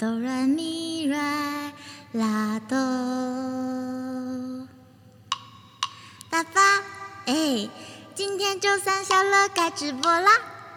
[0.00, 1.74] 哆来咪来
[2.12, 2.74] 拉哆。
[6.30, 6.78] 爸爸，
[7.26, 7.68] 哎，
[8.14, 10.30] 今天周三小乐该直播啦。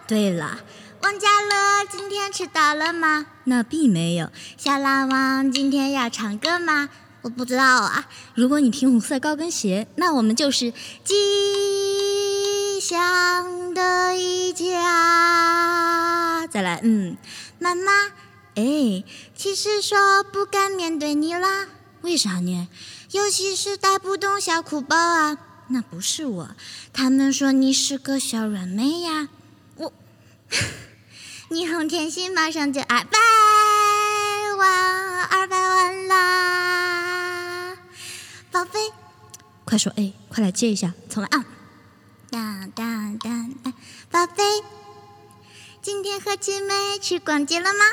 [0.06, 0.58] 对了，
[1.00, 3.24] 王家乐今天迟到了吗？
[3.44, 4.28] 那并没有。
[4.58, 6.90] 小狼王今天要唱歌吗？
[7.22, 8.06] 我不知道啊。
[8.34, 10.70] 如果你听红色高跟鞋，那我们就是
[11.02, 16.46] 吉祥的一家。
[16.46, 17.16] 再来，嗯，
[17.58, 17.90] 妈妈，
[18.56, 19.04] 哎，
[19.34, 21.66] 其实说不敢面对你啦。
[22.02, 22.68] 为啥呢？
[23.12, 25.38] 尤其是带不动小哭包啊。
[25.68, 26.50] 那不是我，
[26.92, 29.28] 他们说你是个小软妹呀。
[29.76, 29.92] 我，
[31.48, 33.18] 你哄甜心马上就二百
[34.58, 37.76] 万，二百万啦！
[38.52, 38.92] 宝贝，
[39.64, 41.44] 快说哎，快来接一下，重来啊！
[42.30, 43.72] 当当当当，
[44.10, 44.44] 宝贝，
[45.80, 47.84] 今天和姐妹去逛街了吗？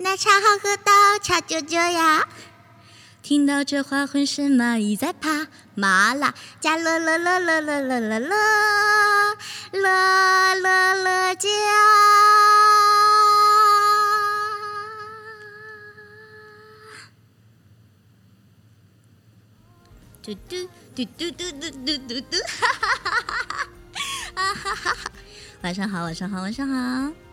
[0.00, 2.28] 奶茶好喝到茶啾啾呀！
[3.20, 8.28] 听到这话，浑身蚂蚁在爬，麻辣加乐乐乐乐乐乐乐乐
[9.72, 11.48] 乐乐乐加。
[20.22, 23.66] 嘟嘟嘟嘟嘟嘟嘟嘟嘟，哈哈哈哈哈！
[24.34, 25.10] 啊哈哈哈！
[25.62, 27.27] 晚上好，晚上好，晚上好。